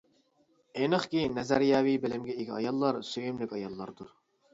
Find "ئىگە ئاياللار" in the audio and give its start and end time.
2.39-2.99